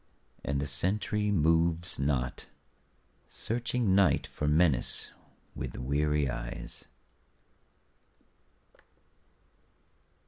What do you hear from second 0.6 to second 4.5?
sentry moves not, searching Night for